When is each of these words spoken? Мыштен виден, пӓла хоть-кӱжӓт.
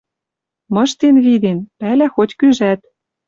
Мыштен 0.75 1.15
виден, 1.25 1.59
пӓла 1.79 2.07
хоть-кӱжӓт. 2.15 2.79